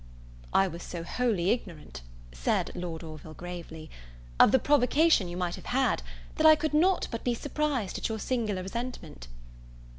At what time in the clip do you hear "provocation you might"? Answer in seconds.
4.57-5.53